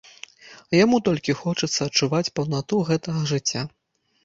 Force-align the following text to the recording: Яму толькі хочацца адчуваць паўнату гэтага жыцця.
Яму 0.83 0.97
толькі 1.09 1.35
хочацца 1.43 1.79
адчуваць 1.87 2.33
паўнату 2.41 2.83
гэтага 2.91 3.21
жыцця. 3.37 3.61